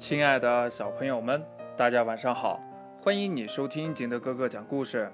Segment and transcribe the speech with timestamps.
[0.00, 1.44] 亲爱的小朋友们，
[1.76, 2.58] 大家晚上好！
[3.02, 5.12] 欢迎你收听金德哥哥讲故事。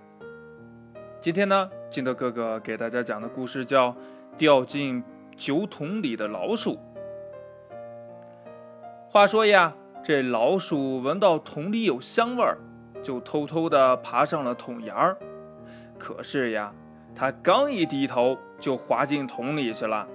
[1.21, 3.91] 今天呢，金德哥哥给大家讲的故事叫
[4.39, 5.03] 《掉进
[5.37, 6.75] 酒桶里的老鼠》。
[9.11, 12.57] 话说呀，这老鼠闻到桶里有香味儿，
[13.03, 15.19] 就偷偷地爬上了桶沿儿。
[15.99, 16.73] 可是呀，
[17.13, 20.07] 它刚一低头，就滑进桶里去了。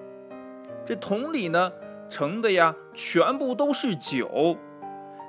[0.85, 1.69] 这桶里呢？
[2.11, 4.57] 盛的呀，全部都是酒，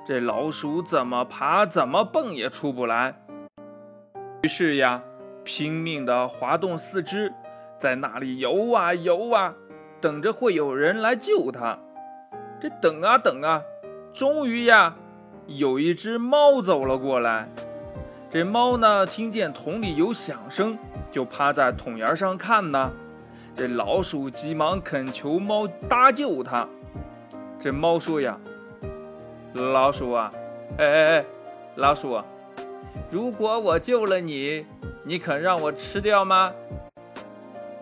[0.05, 3.15] 这老鼠怎么爬怎么蹦也出不来。
[4.43, 5.01] 于是呀，
[5.45, 7.33] 拼命地滑动四肢，
[7.79, 9.53] 在那里游啊游啊，
[10.01, 11.79] 等着会有人来救它。
[12.59, 13.61] 这等啊等啊，
[14.13, 14.93] 终于呀，
[15.47, 17.47] 有一只猫走了过来。
[18.29, 20.77] 这猫呢，听见桶里有响声，
[21.11, 22.91] 就趴在桶沿上看呢。
[23.55, 26.67] 这老鼠急忙恳求猫搭救它。
[27.59, 28.37] 这猫说呀
[29.53, 30.31] ：“老鼠啊，
[30.77, 31.25] 哎哎哎，
[31.75, 32.21] 老鼠，
[33.11, 34.65] 如果我救了你，
[35.03, 36.51] 你肯让我吃掉吗？”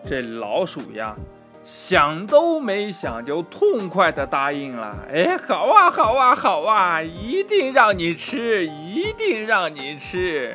[0.04, 1.16] 这老鼠呀，
[1.64, 4.98] 想都没想就痛快的答应了。
[5.10, 10.54] 哎，好啊，好啊，好啊，一定让你吃，一定让你吃。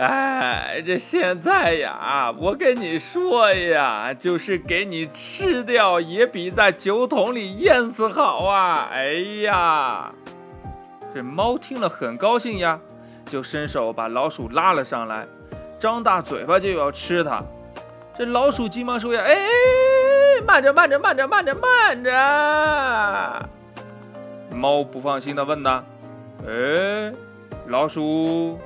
[0.00, 8.88] 哎，这现在呀，我跟你说呀，就是给你吃掉，也比在酒桶里淹死好啊！
[8.90, 9.12] 哎
[9.44, 10.10] 呀，
[11.14, 12.80] 这猫听了很高兴呀，
[13.26, 15.26] 就伸手把老鼠拉了上来，
[15.78, 17.42] 张大嘴巴就要吃它。
[18.16, 19.36] 这老鼠急忙说呀：“哎，
[20.46, 23.48] 慢着，慢着，慢着，慢着，慢着！”
[24.56, 25.84] 猫不放心的问呢
[26.48, 27.12] ：“哎，
[27.66, 28.58] 老鼠？”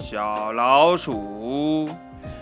[0.00, 1.86] 小老鼠，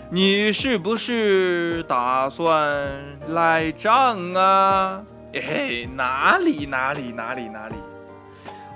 [0.09, 2.89] 你是不是打算
[3.27, 5.03] 赖账啊？
[5.33, 7.75] 嘿嘿，哪里哪里哪里哪里！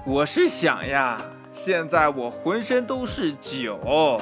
[0.06, 1.17] 我是想呀，
[1.53, 4.20] 现在我浑身都是酒，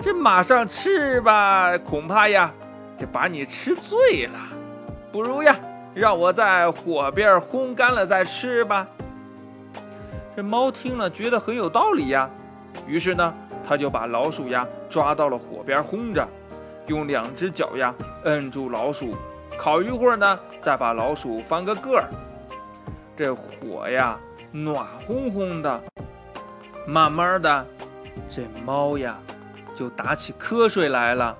[0.00, 2.52] 这马上吃吧，恐怕呀，
[2.98, 4.38] 这把你吃醉了。
[5.10, 5.58] 不如呀，
[5.94, 8.86] 让我在火边烘干了再吃吧。
[10.36, 12.28] 这猫听了，觉得很有道理呀，
[12.86, 13.34] 于是呢。
[13.68, 16.26] 他就把老鼠呀抓到了火边烘着，
[16.86, 19.14] 用两只脚呀摁住老鼠，
[19.58, 22.08] 烤一会儿呢，再把老鼠翻个个儿。
[23.14, 24.18] 这火呀
[24.50, 25.82] 暖烘烘的，
[26.86, 27.66] 慢慢的，
[28.30, 29.18] 这猫呀
[29.74, 31.36] 就打起瞌睡来了。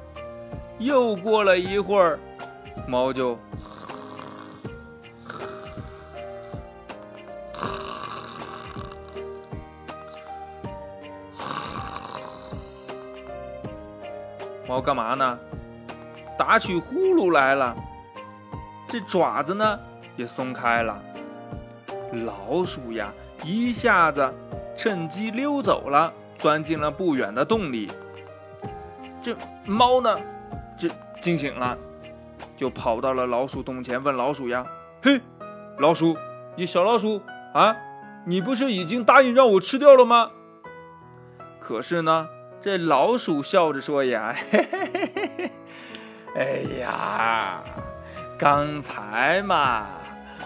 [0.78, 2.18] 又过了一会儿，
[2.86, 3.38] 猫就。
[14.68, 15.38] 猫干嘛呢？
[16.36, 17.74] 打起呼噜来了。
[18.86, 19.78] 这爪子呢
[20.14, 21.02] 也松开了。
[22.26, 23.10] 老鼠呀，
[23.44, 24.32] 一下子
[24.76, 27.90] 趁机溜走了，钻进了不远的洞里。
[29.22, 29.34] 这
[29.66, 30.18] 猫呢，
[30.76, 30.88] 这
[31.20, 31.76] 惊醒了，
[32.56, 34.64] 就跑到了老鼠洞前，问老鼠呀
[35.02, 35.20] ：“嘿，
[35.78, 36.16] 老鼠，
[36.56, 37.20] 你小老鼠
[37.52, 37.74] 啊，
[38.26, 40.30] 你不是已经答应让我吃掉了吗？
[41.58, 42.28] 可是呢？”
[42.60, 45.50] 这老鼠笑着说：“呀，嘿嘿嘿嘿嘿，
[46.34, 47.62] 哎呀，
[48.36, 49.86] 刚才嘛，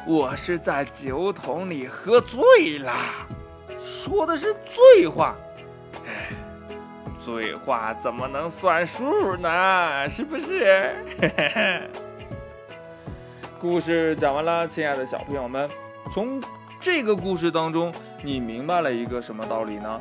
[0.06, 2.92] 我是在酒桶里喝醉了，
[3.82, 5.34] 说的是醉话。
[6.06, 6.28] 哎，
[7.18, 10.06] 醉话怎么能算数呢？
[10.06, 11.80] 是不是？”嘿嘿嘿。
[13.58, 15.66] 故事讲完了，亲爱的小朋友们，
[16.12, 16.42] 从
[16.78, 17.90] 这个故事当中，
[18.22, 20.00] 你明白了一个什么道理呢？